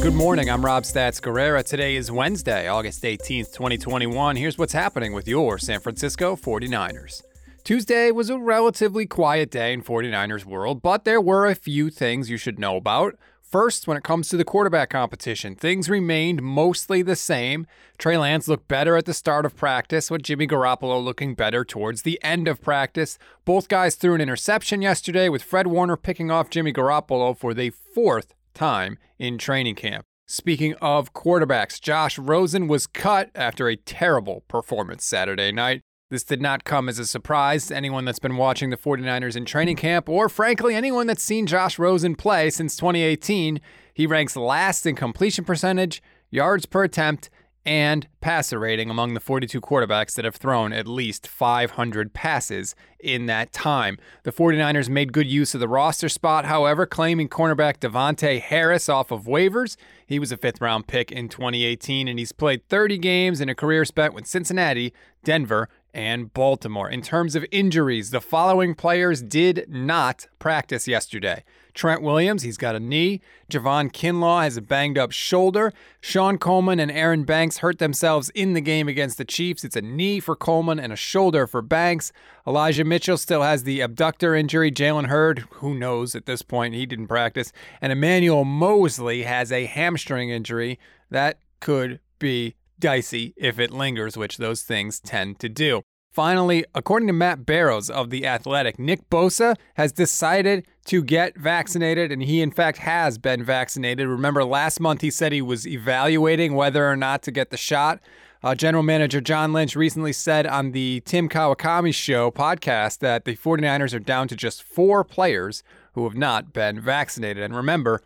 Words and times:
Good 0.00 0.14
morning. 0.14 0.48
I'm 0.48 0.64
Rob 0.64 0.84
Stats 0.84 1.20
Guerrera. 1.20 1.64
Today 1.64 1.96
is 1.96 2.10
Wednesday, 2.10 2.68
August 2.68 3.02
18th, 3.02 3.52
2021. 3.52 4.36
Here's 4.36 4.56
what's 4.56 4.72
happening 4.72 5.12
with 5.12 5.26
your 5.26 5.58
San 5.58 5.80
Francisco 5.80 6.36
49ers. 6.36 7.22
Tuesday 7.64 8.12
was 8.12 8.30
a 8.30 8.38
relatively 8.38 9.06
quiet 9.06 9.50
day 9.50 9.72
in 9.72 9.82
49ers 9.82 10.44
world, 10.44 10.82
but 10.82 11.04
there 11.04 11.20
were 11.20 11.46
a 11.46 11.56
few 11.56 11.90
things 11.90 12.30
you 12.30 12.36
should 12.36 12.60
know 12.60 12.76
about. 12.76 13.16
First, 13.42 13.88
when 13.88 13.96
it 13.96 14.04
comes 14.04 14.28
to 14.28 14.36
the 14.36 14.44
quarterback 14.44 14.90
competition, 14.90 15.56
things 15.56 15.90
remained 15.90 16.42
mostly 16.42 17.02
the 17.02 17.16
same. 17.16 17.66
Trey 17.98 18.16
Lance 18.16 18.46
looked 18.46 18.68
better 18.68 18.96
at 18.96 19.04
the 19.04 19.12
start 19.12 19.44
of 19.44 19.56
practice, 19.56 20.10
with 20.10 20.22
Jimmy 20.22 20.46
Garoppolo 20.46 21.02
looking 21.02 21.34
better 21.34 21.64
towards 21.64 22.02
the 22.02 22.22
end 22.22 22.46
of 22.46 22.62
practice. 22.62 23.18
Both 23.44 23.68
guys 23.68 23.96
threw 23.96 24.14
an 24.14 24.20
interception 24.20 24.80
yesterday, 24.80 25.28
with 25.28 25.42
Fred 25.42 25.66
Warner 25.66 25.96
picking 25.96 26.30
off 26.30 26.50
Jimmy 26.50 26.72
Garoppolo 26.72 27.36
for 27.36 27.52
the 27.52 27.70
fourth 27.70 28.34
time 28.58 28.98
in 29.18 29.38
training 29.38 29.76
camp. 29.76 30.04
Speaking 30.26 30.74
of 30.82 31.14
quarterbacks, 31.14 31.80
Josh 31.80 32.18
Rosen 32.18 32.68
was 32.68 32.86
cut 32.86 33.30
after 33.34 33.68
a 33.68 33.76
terrible 33.76 34.42
performance 34.48 35.04
Saturday 35.04 35.52
night. 35.52 35.80
This 36.10 36.24
did 36.24 36.42
not 36.42 36.64
come 36.64 36.88
as 36.88 36.98
a 36.98 37.06
surprise 37.06 37.68
to 37.68 37.76
anyone 37.76 38.04
that's 38.04 38.18
been 38.18 38.36
watching 38.36 38.70
the 38.70 38.76
49ers 38.76 39.36
in 39.36 39.44
training 39.44 39.76
camp, 39.76 40.08
or 40.08 40.28
frankly, 40.28 40.74
anyone 40.74 41.06
that's 41.06 41.22
seen 41.22 41.46
Josh 41.46 41.78
Rosen 41.78 42.14
play 42.14 42.50
since 42.50 42.76
2018. 42.76 43.60
He 43.94 44.06
ranks 44.06 44.34
last 44.36 44.86
in 44.86 44.96
completion 44.96 45.44
percentage, 45.44 46.02
yards 46.30 46.66
per 46.66 46.84
attempt, 46.84 47.30
and 47.68 48.08
passer 48.22 48.58
rating 48.58 48.88
among 48.88 49.12
the 49.12 49.20
42 49.20 49.60
quarterbacks 49.60 50.14
that 50.14 50.24
have 50.24 50.36
thrown 50.36 50.72
at 50.72 50.88
least 50.88 51.28
500 51.28 52.14
passes 52.14 52.74
in 52.98 53.26
that 53.26 53.52
time. 53.52 53.98
The 54.22 54.32
49ers 54.32 54.88
made 54.88 55.12
good 55.12 55.26
use 55.26 55.52
of 55.52 55.60
the 55.60 55.68
roster 55.68 56.08
spot, 56.08 56.46
however, 56.46 56.86
claiming 56.86 57.28
cornerback 57.28 57.76
Davontae 57.76 58.40
Harris 58.40 58.88
off 58.88 59.10
of 59.10 59.24
waivers. 59.24 59.76
He 60.06 60.18
was 60.18 60.32
a 60.32 60.38
fifth 60.38 60.62
round 60.62 60.86
pick 60.86 61.12
in 61.12 61.28
2018, 61.28 62.08
and 62.08 62.18
he's 62.18 62.32
played 62.32 62.66
30 62.70 62.96
games 62.96 63.38
in 63.38 63.50
a 63.50 63.54
career 63.54 63.84
spent 63.84 64.14
with 64.14 64.26
Cincinnati, 64.26 64.94
Denver, 65.22 65.68
and 65.92 66.32
Baltimore. 66.32 66.88
In 66.88 67.02
terms 67.02 67.34
of 67.36 67.44
injuries, 67.50 68.12
the 68.12 68.22
following 68.22 68.74
players 68.74 69.20
did 69.20 69.66
not 69.68 70.26
practice 70.38 70.88
yesterday. 70.88 71.44
Trent 71.78 72.02
Williams, 72.02 72.42
he's 72.42 72.56
got 72.56 72.74
a 72.74 72.80
knee. 72.80 73.20
Javon 73.48 73.92
Kinlaw 73.92 74.42
has 74.42 74.56
a 74.56 74.60
banged 74.60 74.98
up 74.98 75.12
shoulder. 75.12 75.72
Shon 76.00 76.36
Coleman 76.36 76.80
and 76.80 76.90
Aaron 76.90 77.22
Banks 77.22 77.58
hurt 77.58 77.78
themselves 77.78 78.30
in 78.30 78.54
the 78.54 78.60
game 78.60 78.88
against 78.88 79.16
the 79.16 79.24
Chiefs. 79.24 79.62
It's 79.62 79.76
a 79.76 79.80
knee 79.80 80.18
for 80.18 80.34
Coleman 80.34 80.80
and 80.80 80.92
a 80.92 80.96
shoulder 80.96 81.46
for 81.46 81.62
Banks. 81.62 82.12
Elijah 82.44 82.82
Mitchell 82.82 83.16
still 83.16 83.42
has 83.42 83.62
the 83.62 83.80
abductor 83.80 84.34
injury. 84.34 84.72
Jalen 84.72 85.06
Hurd, 85.06 85.44
who 85.52 85.72
knows 85.72 86.16
at 86.16 86.26
this 86.26 86.42
point, 86.42 86.74
he 86.74 86.84
didn't 86.84 87.06
practice. 87.06 87.52
And 87.80 87.92
Emmanuel 87.92 88.44
Moseley 88.44 89.22
has 89.22 89.52
a 89.52 89.66
hamstring 89.66 90.30
injury 90.30 90.80
that 91.10 91.38
could 91.60 92.00
be 92.18 92.56
dicey 92.80 93.34
if 93.36 93.60
it 93.60 93.70
lingers, 93.70 94.16
which 94.16 94.38
those 94.38 94.62
things 94.62 94.98
tend 94.98 95.38
to 95.38 95.48
do. 95.48 95.82
Finally, 96.10 96.64
according 96.74 97.06
to 97.06 97.12
Matt 97.12 97.44
Barrows 97.44 97.90
of 97.90 98.10
The 98.10 98.26
Athletic, 98.26 98.78
Nick 98.78 99.08
Bosa 99.10 99.56
has 99.74 99.92
decided 99.92 100.66
to 100.86 101.02
get 101.02 101.38
vaccinated, 101.38 102.10
and 102.10 102.22
he, 102.22 102.40
in 102.40 102.50
fact, 102.50 102.78
has 102.78 103.18
been 103.18 103.44
vaccinated. 103.44 104.08
Remember, 104.08 104.42
last 104.44 104.80
month 104.80 105.02
he 105.02 105.10
said 105.10 105.32
he 105.32 105.42
was 105.42 105.66
evaluating 105.66 106.54
whether 106.54 106.88
or 106.88 106.96
not 106.96 107.22
to 107.24 107.30
get 107.30 107.50
the 107.50 107.56
shot. 107.56 108.00
Uh, 108.42 108.54
General 108.54 108.82
Manager 108.82 109.20
John 109.20 109.52
Lynch 109.52 109.76
recently 109.76 110.12
said 110.12 110.46
on 110.46 110.72
the 110.72 111.02
Tim 111.04 111.28
Kawakami 111.28 111.94
Show 111.94 112.30
podcast 112.30 112.98
that 113.00 113.24
the 113.24 113.36
49ers 113.36 113.94
are 113.94 113.98
down 113.98 114.28
to 114.28 114.36
just 114.36 114.62
four 114.62 115.04
players 115.04 115.62
who 115.92 116.04
have 116.04 116.16
not 116.16 116.52
been 116.52 116.80
vaccinated. 116.80 117.42
And 117.42 117.54
remember, 117.54 118.00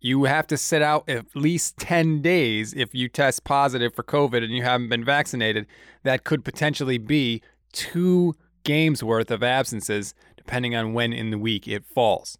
you 0.00 0.24
have 0.24 0.46
to 0.48 0.56
sit 0.56 0.82
out 0.82 1.08
at 1.08 1.26
least 1.34 1.76
10 1.78 2.22
days 2.22 2.72
if 2.74 2.94
you 2.94 3.08
test 3.08 3.44
positive 3.44 3.94
for 3.94 4.02
COVID 4.02 4.42
and 4.42 4.52
you 4.52 4.62
haven't 4.62 4.88
been 4.88 5.04
vaccinated. 5.04 5.66
That 6.04 6.24
could 6.24 6.44
potentially 6.44 6.98
be 6.98 7.42
two 7.72 8.34
games 8.64 9.02
worth 9.02 9.30
of 9.30 9.42
absences, 9.42 10.14
depending 10.36 10.76
on 10.76 10.92
when 10.92 11.12
in 11.12 11.30
the 11.30 11.38
week 11.38 11.66
it 11.66 11.84
falls. 11.84 12.38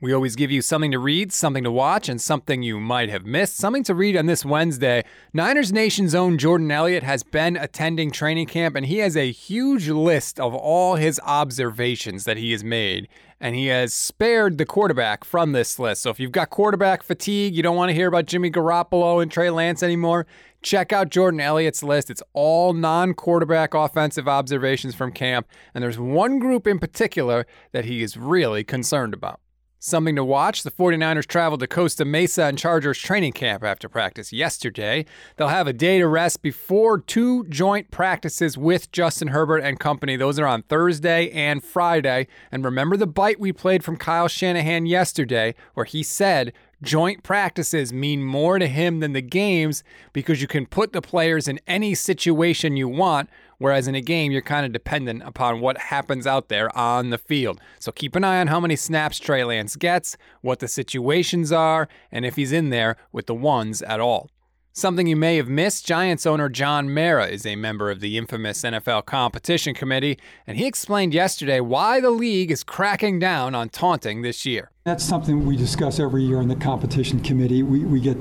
We 0.00 0.12
always 0.12 0.36
give 0.36 0.52
you 0.52 0.62
something 0.62 0.92
to 0.92 0.98
read, 1.00 1.32
something 1.32 1.64
to 1.64 1.72
watch, 1.72 2.08
and 2.08 2.20
something 2.20 2.62
you 2.62 2.78
might 2.78 3.08
have 3.08 3.26
missed. 3.26 3.56
Something 3.56 3.82
to 3.82 3.96
read 3.96 4.16
on 4.16 4.26
this 4.26 4.44
Wednesday. 4.44 5.02
Niners 5.32 5.72
Nation's 5.72 6.14
own 6.14 6.38
Jordan 6.38 6.70
Elliott 6.70 7.02
has 7.02 7.24
been 7.24 7.56
attending 7.56 8.12
training 8.12 8.46
camp, 8.46 8.76
and 8.76 8.86
he 8.86 8.98
has 8.98 9.16
a 9.16 9.32
huge 9.32 9.88
list 9.88 10.38
of 10.38 10.54
all 10.54 10.94
his 10.94 11.20
observations 11.24 12.22
that 12.26 12.36
he 12.36 12.52
has 12.52 12.62
made. 12.62 13.08
And 13.40 13.56
he 13.56 13.66
has 13.66 13.92
spared 13.92 14.58
the 14.58 14.64
quarterback 14.64 15.24
from 15.24 15.50
this 15.50 15.80
list. 15.80 16.02
So 16.02 16.10
if 16.10 16.20
you've 16.20 16.30
got 16.30 16.50
quarterback 16.50 17.02
fatigue, 17.02 17.56
you 17.56 17.64
don't 17.64 17.76
want 17.76 17.88
to 17.88 17.94
hear 17.94 18.06
about 18.06 18.26
Jimmy 18.26 18.52
Garoppolo 18.52 19.20
and 19.20 19.32
Trey 19.32 19.50
Lance 19.50 19.82
anymore, 19.82 20.28
check 20.62 20.92
out 20.92 21.10
Jordan 21.10 21.40
Elliott's 21.40 21.82
list. 21.82 22.08
It's 22.08 22.22
all 22.34 22.72
non 22.72 23.14
quarterback 23.14 23.74
offensive 23.74 24.28
observations 24.28 24.94
from 24.94 25.10
camp. 25.10 25.48
And 25.74 25.82
there's 25.82 25.98
one 25.98 26.38
group 26.38 26.68
in 26.68 26.78
particular 26.78 27.48
that 27.72 27.84
he 27.84 28.00
is 28.04 28.16
really 28.16 28.62
concerned 28.62 29.12
about. 29.12 29.40
Something 29.80 30.16
to 30.16 30.24
watch 30.24 30.64
the 30.64 30.72
49ers 30.72 31.24
traveled 31.24 31.60
to 31.60 31.68
Costa 31.68 32.04
Mesa 32.04 32.46
and 32.46 32.58
Chargers 32.58 32.98
training 32.98 33.32
camp 33.32 33.62
after 33.62 33.88
practice 33.88 34.32
yesterday. 34.32 35.06
They'll 35.36 35.46
have 35.46 35.68
a 35.68 35.72
day 35.72 36.00
to 36.00 36.08
rest 36.08 36.42
before 36.42 36.98
two 36.98 37.44
joint 37.44 37.92
practices 37.92 38.58
with 38.58 38.90
Justin 38.90 39.28
Herbert 39.28 39.58
and 39.58 39.78
company. 39.78 40.16
Those 40.16 40.40
are 40.40 40.48
on 40.48 40.62
Thursday 40.62 41.30
and 41.30 41.62
Friday. 41.62 42.26
And 42.50 42.64
remember 42.64 42.96
the 42.96 43.06
bite 43.06 43.38
we 43.38 43.52
played 43.52 43.84
from 43.84 43.96
Kyle 43.96 44.26
Shanahan 44.26 44.86
yesterday, 44.86 45.54
where 45.74 45.86
he 45.86 46.02
said 46.02 46.52
joint 46.82 47.22
practices 47.22 47.92
mean 47.92 48.24
more 48.24 48.58
to 48.58 48.66
him 48.66 49.00
than 49.00 49.12
the 49.12 49.22
games 49.22 49.82
because 50.12 50.40
you 50.40 50.48
can 50.48 50.66
put 50.66 50.92
the 50.92 51.02
players 51.02 51.48
in 51.48 51.60
any 51.66 51.94
situation 51.94 52.76
you 52.76 52.88
want 52.88 53.28
Whereas 53.58 53.88
in 53.88 53.96
a 53.96 54.00
game, 54.00 54.30
you're 54.30 54.40
kind 54.40 54.64
of 54.64 54.72
dependent 54.72 55.22
upon 55.24 55.60
what 55.60 55.78
happens 55.78 56.26
out 56.26 56.48
there 56.48 56.76
on 56.78 57.10
the 57.10 57.18
field. 57.18 57.60
So 57.80 57.90
keep 57.90 58.14
an 58.14 58.22
eye 58.24 58.40
on 58.40 58.46
how 58.46 58.60
many 58.60 58.76
snaps 58.76 59.18
Trey 59.18 59.42
Lance 59.44 59.74
gets, 59.74 60.16
what 60.42 60.60
the 60.60 60.68
situations 60.68 61.50
are, 61.50 61.88
and 62.12 62.24
if 62.24 62.36
he's 62.36 62.52
in 62.52 62.70
there 62.70 62.96
with 63.12 63.26
the 63.26 63.34
ones 63.34 63.82
at 63.82 64.00
all. 64.00 64.30
Something 64.78 65.08
you 65.08 65.16
may 65.16 65.38
have 65.38 65.48
missed 65.48 65.84
Giants 65.84 66.24
owner 66.24 66.48
John 66.48 66.94
Mara 66.94 67.26
is 67.26 67.44
a 67.44 67.56
member 67.56 67.90
of 67.90 67.98
the 67.98 68.16
infamous 68.16 68.62
NFL 68.62 69.06
Competition 69.06 69.74
Committee, 69.74 70.20
and 70.46 70.56
he 70.56 70.66
explained 70.66 71.12
yesterday 71.12 71.58
why 71.58 72.00
the 72.00 72.12
league 72.12 72.52
is 72.52 72.62
cracking 72.62 73.18
down 73.18 73.56
on 73.56 73.70
taunting 73.70 74.22
this 74.22 74.46
year. 74.46 74.70
That's 74.84 75.02
something 75.02 75.44
we 75.44 75.56
discuss 75.56 75.98
every 75.98 76.22
year 76.22 76.40
in 76.40 76.46
the 76.46 76.54
Competition 76.54 77.18
Committee. 77.18 77.64
We, 77.64 77.80
we 77.80 77.98
get 77.98 78.16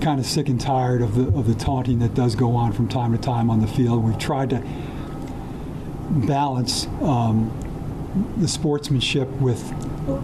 kind 0.00 0.18
of 0.18 0.24
sick 0.24 0.48
and 0.48 0.58
tired 0.58 1.02
of 1.02 1.14
the 1.14 1.38
of 1.38 1.46
the 1.46 1.54
taunting 1.54 1.98
that 1.98 2.14
does 2.14 2.34
go 2.34 2.56
on 2.56 2.72
from 2.72 2.88
time 2.88 3.12
to 3.12 3.18
time 3.18 3.50
on 3.50 3.60
the 3.60 3.66
field. 3.66 4.02
We've 4.02 4.18
tried 4.18 4.48
to 4.48 4.64
balance 6.26 6.86
um, 7.02 7.52
the 8.38 8.48
sportsmanship 8.48 9.28
with 9.42 9.62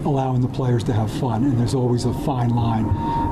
allowing 0.06 0.40
the 0.40 0.48
players 0.48 0.82
to 0.84 0.94
have 0.94 1.12
fun, 1.12 1.44
and 1.44 1.60
there's 1.60 1.74
always 1.74 2.06
a 2.06 2.14
fine 2.20 2.48
line 2.48 2.86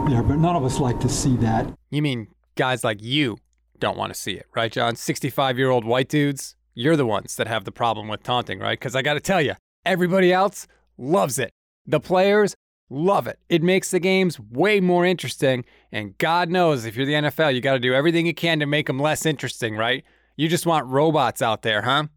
there. 0.09 0.22
But 0.22 0.38
none 0.38 0.56
of 0.56 0.65
us 0.65 0.78
like 0.78 1.00
to 1.00 1.09
see 1.09 1.37
that. 1.37 1.72
You 1.91 2.03
mean 2.03 2.28
guys 2.55 2.84
like 2.84 3.03
you 3.03 3.38
don't 3.78 3.97
want 3.97 4.12
to 4.15 4.19
see 4.19 4.33
it, 4.33 4.47
right, 4.55 4.71
John? 4.71 4.97
65 4.97 5.59
year 5.59 5.71
old 5.71 5.84
white 5.84 6.09
dudes, 6.09 6.56
you're 6.75 6.97
the 6.97 7.06
ones 7.06 7.37
that 7.37 7.49
have 7.49 7.65
the 7.65 7.72
problem 7.72 8.09
with 8.09 8.22
taunting, 8.22 8.59
right? 8.59 8.78
Because 8.78 8.94
I 8.94 9.03
got 9.03 9.15
to 9.15 9.21
tell 9.21 9.41
you, 9.41 9.55
everybody 9.84 10.33
else 10.33 10.66
loves 10.99 11.39
it. 11.39 11.53
The 11.87 12.00
players 12.00 12.55
Love 12.93 13.28
it. 13.28 13.39
It 13.49 13.62
makes 13.62 13.93
the 13.93 14.00
games 14.00 14.41
way 14.41 14.81
more 14.81 15.06
interesting. 15.06 15.65
And 15.93 16.19
God 16.19 16.50
knows 16.50 16.84
if 16.84 16.97
you're 16.97 17.06
the 17.06 17.12
NFL, 17.12 17.55
you 17.55 17.60
got 17.60 17.75
to 17.75 17.78
do 17.78 17.94
everything 17.94 18.27
you 18.27 18.34
can 18.34 18.59
to 18.59 18.66
make 18.66 18.89
them 18.89 18.99
less 18.99 19.25
interesting, 19.25 19.77
right? 19.77 20.05
You 20.37 20.49
just 20.49 20.66
want 20.66 20.87
robots 20.87 21.41
out 21.41 21.62
there, 21.62 21.83
huh? 21.83 22.09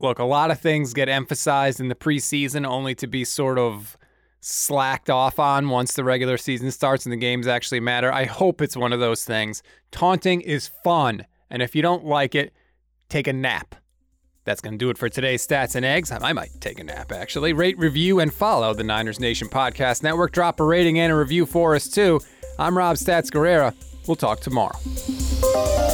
Look, 0.00 0.18
a 0.18 0.24
lot 0.24 0.50
of 0.50 0.58
things 0.58 0.94
get 0.94 1.10
emphasized 1.10 1.80
in 1.80 1.88
the 1.88 1.94
preseason 1.94 2.66
only 2.66 2.94
to 2.96 3.06
be 3.06 3.26
sort 3.26 3.58
of 3.58 3.98
slacked 4.44 5.08
off 5.08 5.38
on 5.38 5.68
once 5.68 5.94
the 5.94 6.02
regular 6.02 6.36
season 6.36 6.70
starts 6.72 7.06
and 7.06 7.12
the 7.12 7.16
games 7.16 7.46
actually 7.46 7.80
matter. 7.80 8.12
I 8.12 8.24
hope 8.24 8.60
it's 8.60 8.76
one 8.76 8.92
of 8.92 9.00
those 9.00 9.24
things. 9.24 9.62
Taunting 9.92 10.40
is 10.40 10.68
fun. 10.82 11.26
And 11.48 11.62
if 11.62 11.76
you 11.76 11.82
don't 11.82 12.04
like 12.04 12.34
it, 12.34 12.52
take 13.08 13.28
a 13.28 13.32
nap. 13.32 13.76
That's 14.44 14.60
going 14.60 14.72
to 14.72 14.78
do 14.78 14.90
it 14.90 14.98
for 14.98 15.08
today's 15.08 15.46
Stats 15.46 15.76
and 15.76 15.84
Eggs. 15.84 16.10
I 16.10 16.32
might 16.32 16.50
take 16.60 16.80
a 16.80 16.84
nap, 16.84 17.12
actually. 17.12 17.52
Rate, 17.52 17.78
review, 17.78 18.18
and 18.18 18.34
follow 18.34 18.74
the 18.74 18.82
Niners 18.82 19.20
Nation 19.20 19.46
Podcast 19.48 20.02
Network. 20.02 20.32
Drop 20.32 20.58
a 20.58 20.64
rating 20.64 20.98
and 20.98 21.12
a 21.12 21.16
review 21.16 21.46
for 21.46 21.76
us, 21.76 21.86
too. 21.86 22.20
I'm 22.58 22.76
Rob 22.76 22.96
Stats 22.96 23.30
Guerrera. 23.30 23.74
We'll 24.08 24.16
talk 24.16 24.40
tomorrow. 24.40 25.91